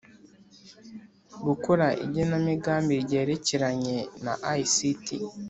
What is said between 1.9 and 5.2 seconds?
igenamigambi ryerekeranye na ict